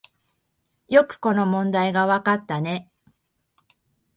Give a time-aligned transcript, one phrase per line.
[0.87, 2.89] よくこの問題がわかったね